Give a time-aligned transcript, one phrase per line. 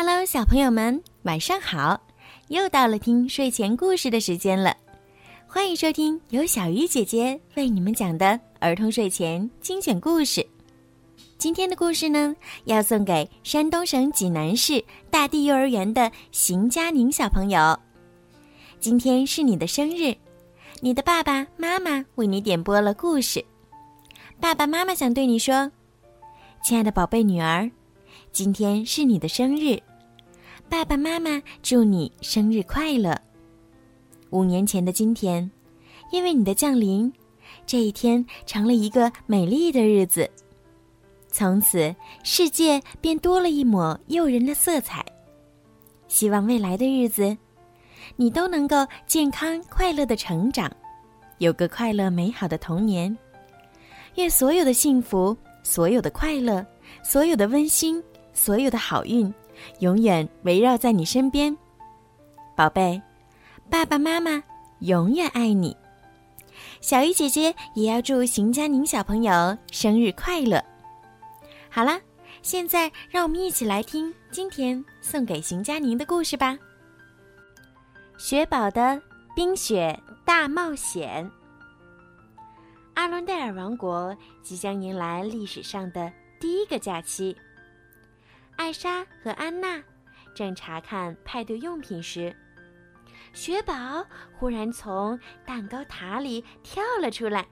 [0.00, 2.00] Hello，小朋友们，晚上好！
[2.50, 4.76] 又到了听睡前故事的时间了，
[5.44, 10.46] 欢迎收听由小鱼姐姐为你们讲的儿童睡前精选故事。
[11.36, 12.32] 今天的故事呢，
[12.66, 17.76] 要送给山东省济南市大地幼儿园的邢佳宁小朋友。
[18.78, 20.14] 今天是你的生日，
[20.80, 23.44] 你的爸爸妈妈为你点播了故事。
[24.38, 25.72] 爸爸妈妈想对你说
[26.62, 27.68] ：“亲爱的宝贝女儿。”
[28.38, 29.76] 今天是你的生日，
[30.68, 33.20] 爸爸妈妈祝你生日快乐。
[34.30, 35.50] 五年前的今天，
[36.12, 37.12] 因为你的降临，
[37.66, 40.30] 这一天成了一个美丽的日子。
[41.32, 41.92] 从此，
[42.22, 45.04] 世界便多了一抹诱人的色彩。
[46.06, 47.36] 希望未来的日子，
[48.14, 50.70] 你都能够健康快乐的成长，
[51.38, 53.18] 有个快乐美好的童年。
[54.14, 56.64] 愿所有的幸福，所有的快乐，
[57.02, 58.00] 所有的温馨。
[58.38, 59.34] 所有的好运，
[59.80, 61.54] 永远围绕在你身边，
[62.54, 63.02] 宝贝，
[63.68, 64.40] 爸爸妈妈
[64.78, 65.76] 永远爱你。
[66.80, 70.64] 小鱼姐姐也要祝邢佳宁小朋友生日快乐。
[71.68, 72.00] 好了，
[72.40, 76.56] 现在让我们一起来听今天送给邢佳宁的故事吧。
[78.18, 79.02] 雪宝的
[79.34, 81.28] 冰雪大冒险。
[82.94, 87.36] 阿伦戴尔王国即将迎来历史上的第一个假期。
[88.58, 89.80] 艾莎和安娜
[90.34, 92.34] 正查看派对用品时，
[93.32, 94.04] 雪宝
[94.36, 97.46] 忽然从蛋糕塔里跳了出来。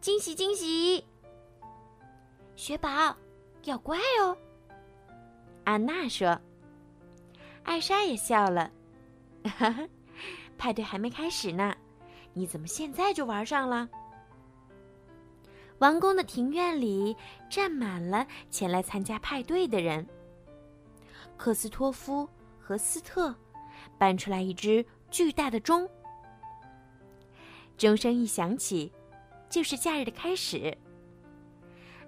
[0.00, 1.02] 惊喜惊喜！
[2.56, 3.16] 雪宝
[3.62, 4.36] 要乖哦。
[5.64, 6.38] 安娜说。
[7.62, 8.70] 艾莎也笑了。
[9.44, 9.88] 哈哈，
[10.58, 11.74] 派对还没开始呢，
[12.32, 13.88] 你怎么现在就玩上了？
[15.78, 17.16] 王宫的庭院里
[17.50, 20.06] 站满了前来参加派对的人。
[21.36, 22.28] 克斯托夫
[22.60, 23.34] 和斯特
[23.98, 25.88] 搬出来一只巨大的钟，
[27.76, 28.92] 钟声一响起，
[29.50, 30.76] 就是假日的开始。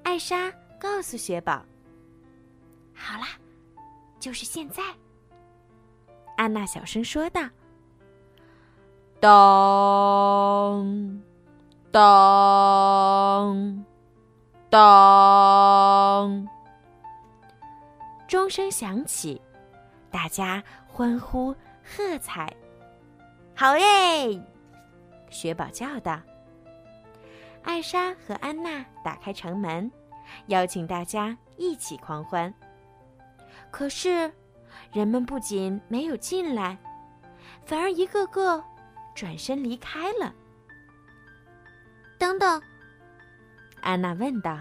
[0.05, 1.65] 艾莎告诉雪宝
[2.95, 3.27] ：“好啦，
[4.21, 4.83] 就是现在。”
[6.39, 7.43] 安娜小声说道
[9.19, 11.21] ：“当。”
[11.97, 13.87] 当
[14.69, 16.47] 当，
[18.29, 19.41] 钟声响起，
[20.11, 22.55] 大家欢呼喝彩。
[23.55, 24.39] 好耶！
[25.31, 26.21] 雪宝叫道。
[27.63, 29.91] 艾莎和安娜打开城门，
[30.49, 32.53] 邀请大家一起狂欢。
[33.71, 34.31] 可是，
[34.93, 36.77] 人们不仅没有进来，
[37.65, 38.63] 反而一个个
[39.15, 40.35] 转身离开了。
[42.19, 42.63] 等等，
[43.81, 44.59] 安娜问道：“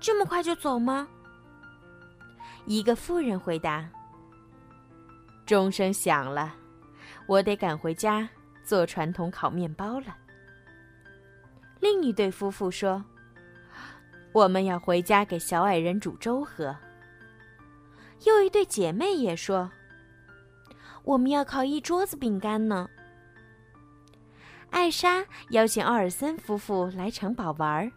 [0.00, 1.08] 这么快就走吗？”
[2.66, 3.88] 一个妇人回答
[5.44, 6.54] ：“钟声响了，
[7.26, 8.28] 我得赶回家
[8.62, 10.16] 做传统烤面包了。”
[11.80, 13.04] 另一对夫妇说
[14.32, 16.76] ：“我们要回家给小矮人煮粥喝。”
[18.26, 19.70] 又一对姐妹也说
[21.04, 22.88] ：“我们要烤一桌子饼干呢。”
[24.70, 27.92] 艾莎邀请奥尔森夫妇来城堡玩儿，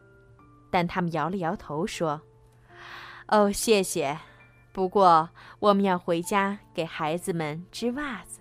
[0.69, 2.21] 但他们摇了摇头说
[3.27, 4.17] ：“哦，谢谢，
[4.71, 8.39] 不过我们要回家给孩子们织袜子，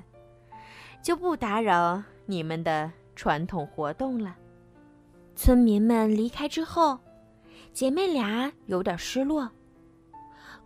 [1.02, 4.36] 就不打扰你们的传统活动了。”
[5.36, 6.98] 村民们离开之后，
[7.72, 9.48] 姐妹俩有点失落。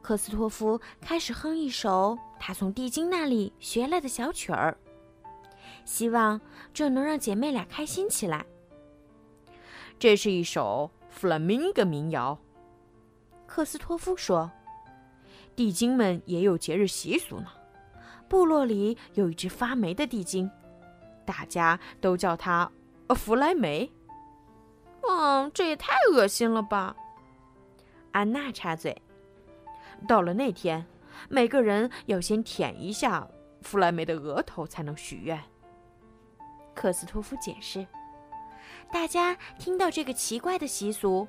[0.02, 4.76] 科斯托夫开始哼一首他从地精那里学来的小曲儿。
[5.84, 6.41] 希望
[6.72, 8.45] 这能让姐妹俩开心起来。
[9.99, 12.39] 这是一首弗拉明戈民谣，
[13.47, 14.50] 克斯托夫说
[15.55, 17.47] ：“地精们也有节日习俗呢。
[18.28, 20.50] 部落里有一只发霉的地精，
[21.25, 22.71] 大家都叫它
[23.11, 23.91] 弗莱梅。”
[25.09, 26.97] 嗯，这也太恶心了吧！
[28.11, 29.00] 安娜插嘴
[30.09, 30.85] ：“到了那天，
[31.29, 33.29] 每个人要先舔一下
[33.61, 35.41] 弗莱梅的额头才能许愿。”
[36.75, 37.87] 克斯托夫解释，
[38.93, 41.26] 大家听到这个奇怪的习俗，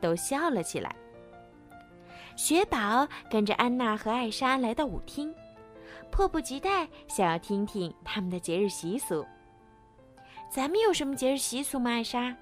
[0.00, 0.94] 都笑了起来。
[2.36, 5.34] 雪宝跟着安娜和艾莎来到舞厅，
[6.10, 9.24] 迫不及待想要听听他们的节日习俗。
[10.50, 11.90] 咱们有什么节日习俗吗？
[11.90, 12.34] 艾莎？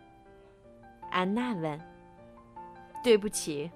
[1.10, 1.80] 安娜问。
[3.02, 3.70] 对不起，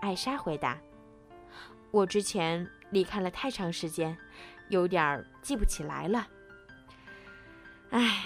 [0.00, 0.78] 艾莎回答。
[1.90, 4.16] 我之前离开了太长时间，
[4.68, 6.26] 有点记不起来了。
[7.90, 8.24] 唉，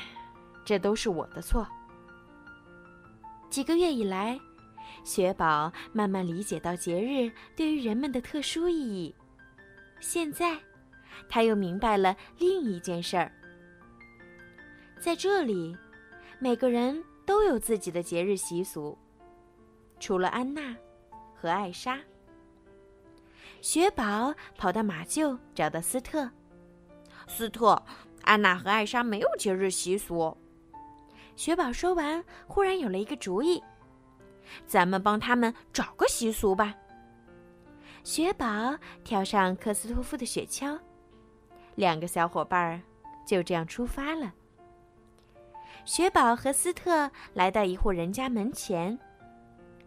[0.64, 1.66] 这都是我的错。
[3.50, 4.38] 几个月以来，
[5.04, 9.14] 雪宝慢慢理解到节日对于人们的特殊意义。
[10.00, 10.58] 现在，
[11.28, 13.32] 他又明白了另一件事儿：
[15.00, 15.76] 在这里，
[16.38, 18.98] 每个人都有自己的节日习俗，
[19.98, 20.76] 除了安娜
[21.34, 21.98] 和艾莎。
[23.62, 26.28] 雪宝跑到马厩，找到斯特。
[27.26, 27.82] 斯特，
[28.24, 30.36] 安娜和艾莎没有节日习俗。
[31.36, 33.62] 雪宝说完，忽然有了一个主意
[34.66, 36.74] ：“咱们帮他们找个习俗吧。”
[38.04, 40.78] 雪宝跳上克斯托夫的雪橇，
[41.74, 42.80] 两个小伙伴
[43.26, 44.32] 就这样出发了。
[45.84, 48.98] 雪宝和斯特来到一户人家门前，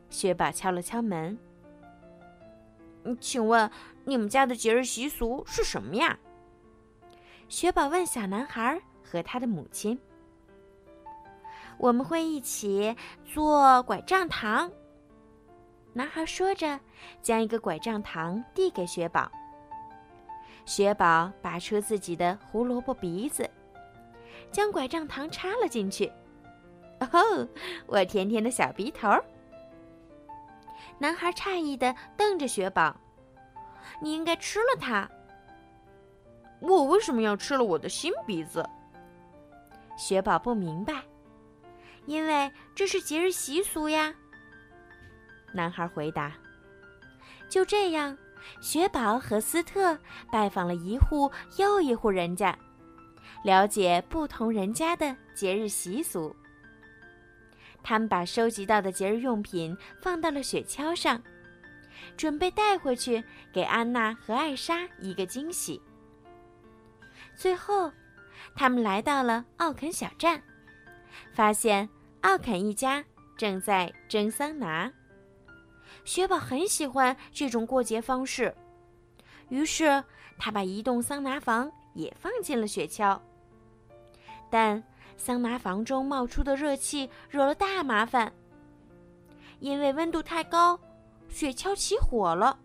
[0.09, 1.37] 雪宝敲了敲门
[3.21, 3.69] ：“请问
[4.03, 6.19] 你们家的节日习俗是什么呀？”
[7.49, 9.97] 雪宝问小男孩和他的母亲。
[11.77, 14.69] 我们会一起做拐杖糖。
[15.93, 16.79] 男孩说着，
[17.21, 19.31] 将一个拐杖糖递给雪宝。
[20.65, 23.49] 雪宝拔出自己的胡萝卜鼻子，
[24.51, 26.11] 将拐杖糖插了进去。
[26.99, 27.19] 哦吼，
[27.85, 29.09] 我甜甜的小鼻头！
[30.99, 32.95] 男孩诧异的瞪着雪宝
[34.01, 35.09] ：“你应该吃了它。”
[36.59, 38.67] 我为什么要吃了我的新鼻子？
[39.97, 41.03] 雪宝不明白。
[42.05, 44.13] 因为这是节日习俗呀。
[45.51, 46.33] 男孩回答。
[47.49, 48.17] 就这样，
[48.61, 49.97] 雪宝和斯特
[50.31, 52.57] 拜访了一户又一户人家，
[53.43, 56.35] 了解不同人家的节日习俗。
[57.83, 61.21] 他们把收集到的节日用品放到了雪橇上，
[62.17, 65.81] 准备带回去给安娜和艾莎一个惊喜。
[67.37, 67.91] 最后，
[68.55, 70.41] 他们来到了奥肯小站，
[71.31, 71.87] 发现。
[72.21, 73.01] 奥肯一家
[73.37, 74.91] 正在蒸桑拿。
[76.03, 78.53] 雪宝很喜欢这种过节方式，
[79.47, 80.03] 于是
[80.37, 83.17] 他把移动桑拿房也放进了雪橇。
[84.49, 84.83] 但
[85.15, 88.33] 桑拿房中冒出的热气惹了大麻烦，
[89.59, 90.77] 因为温度太高，
[91.29, 92.59] 雪橇起火了。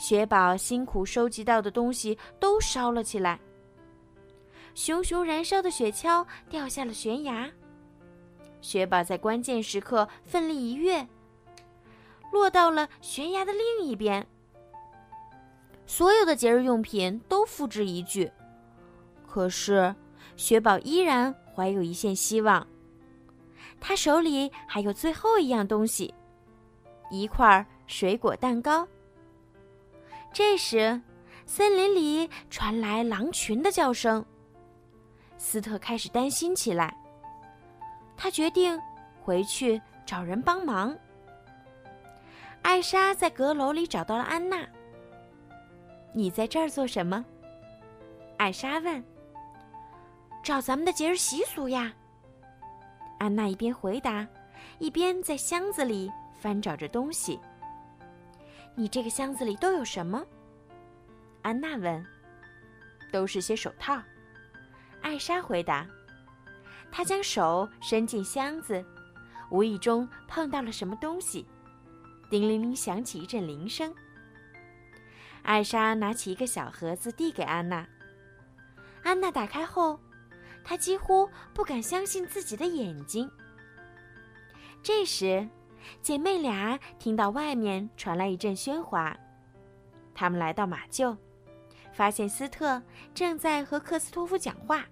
[0.00, 3.38] 雪宝辛苦收集到的东西都烧了起来，
[4.74, 7.50] 熊熊燃烧的雪橇掉下了悬崖。
[8.62, 11.06] 雪宝在关键时刻奋力一跃，
[12.32, 14.26] 落到了悬崖的另一边。
[15.84, 18.32] 所有的节日用品都付之一炬，
[19.26, 19.94] 可是
[20.34, 22.66] 雪宝依然怀有一线希望。
[23.78, 26.14] 他手里还有最后一样东西——
[27.12, 28.88] 一块水果蛋糕。
[30.32, 31.00] 这时，
[31.44, 34.24] 森林里传来狼群的叫声。
[35.36, 36.96] 斯特开始担心起来。
[38.16, 38.78] 他决定
[39.22, 40.96] 回去找人帮忙。
[42.62, 44.66] 艾莎在阁楼里找到了安娜。
[46.12, 47.24] “你在这儿做什么？”
[48.36, 49.02] 艾莎问。
[50.44, 51.92] “找咱们的节日习俗呀。”
[53.18, 54.26] 安娜一边回答，
[54.78, 57.40] 一边在箱子里翻找着东西。
[58.74, 60.24] “你这个箱子里都有什么？”
[61.42, 62.04] 安娜问。
[63.12, 64.00] “都是些手套。”
[65.02, 65.86] 艾莎回答。
[66.92, 68.84] 她将手伸进箱子，
[69.50, 71.46] 无意中碰到了什么东西，
[72.28, 73.94] 叮铃铃响起一阵铃声。
[75.42, 77.86] 艾莎拿起一个小盒子递给安娜。
[79.02, 79.98] 安娜打开后，
[80.62, 83.30] 她几乎不敢相信自己的眼睛。
[84.82, 85.48] 这时，
[86.02, 89.16] 姐妹俩听到外面传来一阵喧哗，
[90.14, 91.16] 她们来到马厩，
[91.92, 92.82] 发现斯特
[93.14, 94.84] 正在和克斯托夫讲话。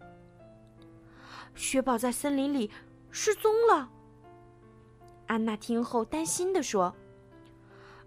[1.54, 2.70] 雪宝在森林里
[3.10, 3.90] 失踪了。
[5.26, 6.94] 安娜听后担心地说：“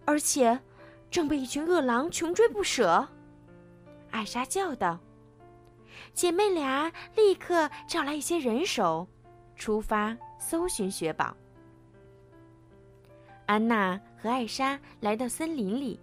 [0.06, 0.60] 而且，
[1.10, 3.08] 正被一群恶狼穷追不舍。”
[4.10, 5.00] 艾莎叫道
[6.14, 9.08] ：“姐妹俩立刻找来一些人手，
[9.56, 11.36] 出发搜寻雪宝。”
[13.52, 16.00] 安娜和艾莎来到森林里，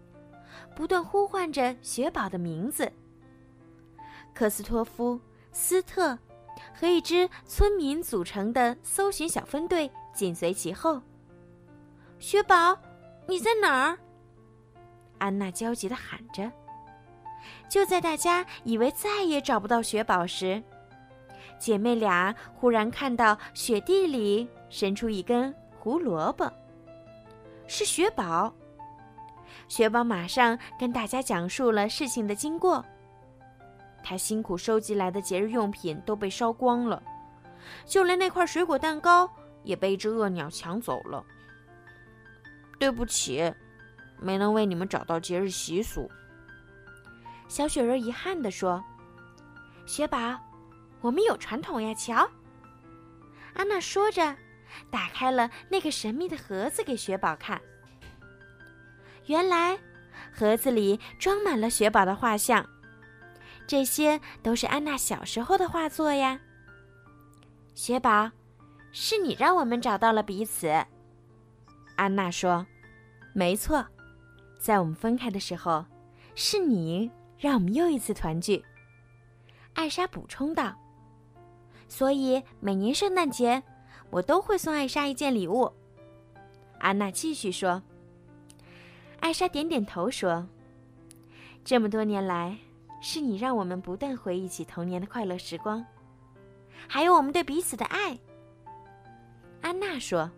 [0.76, 2.92] 不断呼唤着雪宝的名字。
[4.34, 5.18] 科斯托夫、
[5.50, 6.16] 斯特。
[6.74, 11.00] 和一支村民组成的搜寻小分队紧随其后。
[12.18, 12.76] 雪宝，
[13.28, 13.98] 你在哪儿？
[15.18, 16.50] 安娜焦急地喊着。
[17.68, 20.60] 就在大家以为再也找不到雪宝时，
[21.60, 26.52] 姐妹俩忽然看到雪地里伸出一根胡萝卜。
[27.68, 28.52] 是雪宝。
[29.68, 32.84] 雪宝马上跟大家讲述了事情的经过。
[34.02, 37.02] 他辛苦收集来的节日用品都被烧光了，
[37.84, 39.30] 就连那块水果蛋糕
[39.62, 41.22] 也被一只恶鸟抢走了。
[42.78, 43.52] 对不起，
[44.18, 46.10] 没能为你们找到节日习俗。”
[47.48, 48.82] 小雪人遗憾地说
[49.84, 50.38] ：“雪宝，
[51.00, 51.92] 我们有传统呀！
[51.94, 52.26] 瞧。”
[53.54, 54.36] 安娜说着，
[54.90, 57.60] 打开了那个神秘的盒子给雪宝看。
[59.26, 59.78] 原来，
[60.32, 62.66] 盒子里装满了雪宝的画像，
[63.66, 66.40] 这些都是安娜小时候的画作呀。
[67.74, 68.30] 雪宝，
[68.92, 70.68] 是你让我们找到了彼此。
[71.96, 72.66] 安娜说
[73.34, 73.84] ：“没错，
[74.58, 75.84] 在我们分开的时候，
[76.34, 78.64] 是你。”让我们又一次团聚，
[79.74, 80.74] 艾莎补充道。
[81.86, 83.62] 所以每年圣诞节，
[84.10, 85.72] 我都会送艾莎一件礼物。
[86.78, 87.82] 安娜继续说。
[89.20, 90.46] 艾莎点点头说
[91.64, 92.56] ：“这么多年来，
[93.00, 95.84] 是你让我们不断回忆起童年的快乐时光，
[96.86, 98.18] 还有我们对彼此的爱。”
[99.60, 100.30] 安娜说：“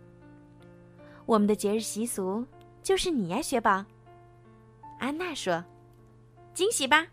[1.27, 2.45] 我们的节日习俗
[2.81, 3.85] 就是你呀，雪宝。”
[4.99, 5.63] 安娜说。
[6.53, 7.07] 惊喜吧！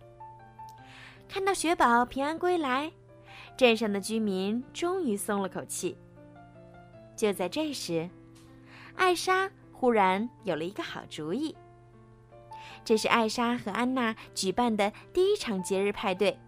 [1.29, 2.91] 看到雪宝平安归来，
[3.57, 5.97] 镇上的居民终于松了口气。
[7.19, 8.09] 就在这时，
[8.95, 11.55] 艾莎忽然有了一个好主意。
[12.85, 16.39] 这是艾莎和安娜举办的第一场节日派对，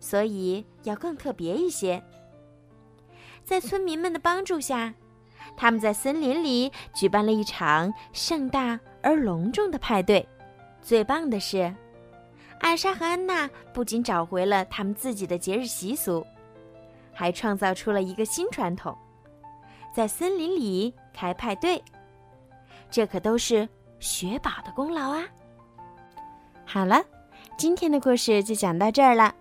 [0.00, 2.02] 所以要更特别一些。
[3.44, 4.92] 在村民们的帮助下，
[5.56, 10.28] 他们在森林里举办了一场盛大而隆重的派对。
[10.82, 11.72] 最棒的是。
[12.58, 16.26] 艾莎和安娜不仅找回了他们自己的节日习俗，
[17.12, 18.96] 还创造出了一个新传统，
[19.96, 21.82] 在森林里开派对。
[22.90, 23.66] 这可都是
[23.98, 25.24] 雪宝的功劳啊！
[26.66, 27.02] 好了，
[27.56, 29.34] 今天的故事就讲到这儿了。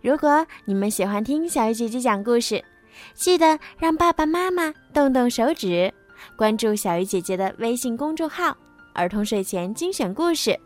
[0.00, 2.64] 如果你们喜欢听小鱼姐姐讲故事，
[3.12, 5.92] 记得让爸爸妈妈动动手指，
[6.38, 8.56] 关注小鱼姐姐的微信公众号
[8.94, 10.58] “儿童睡前精选故事”。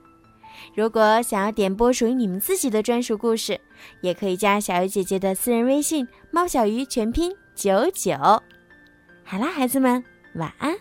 [0.76, 3.60] 如果想要点播属于你们自己的专属故事，
[4.02, 8.14] 也可以加小鱼姐姐的私人微信“猫小鱼”全拼九九。
[9.32, 10.76] 好啦，孩子们，晚安。